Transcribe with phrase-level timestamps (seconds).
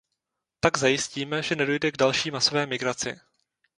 [0.59, 3.19] Tak zajistíme, že nedojde k další masové migraci.